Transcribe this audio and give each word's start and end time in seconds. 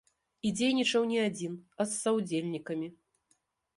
І 0.47 0.51
дзейнічаў 0.59 1.03
не 1.11 1.19
адзін, 1.27 1.53
а 1.79 1.89
з 1.91 1.99
саўдзельнікамі. 1.99 2.87